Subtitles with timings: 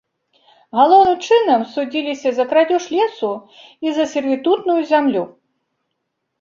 [0.77, 3.31] Галоўным чынам, судзіліся за крадзеж лесу
[3.87, 5.23] і за сервітутную зямлю.